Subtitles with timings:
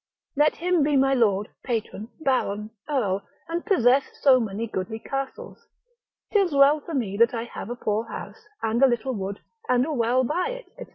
[0.35, 5.67] Let him be my lord, patron, baron, earl, and possess so many goodly castles,
[6.33, 9.85] 'tis well for me that I have a poor house, and a little wood, and
[9.85, 10.89] a well by it, &c.